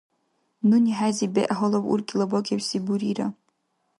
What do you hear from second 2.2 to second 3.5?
бакӀибси бурира.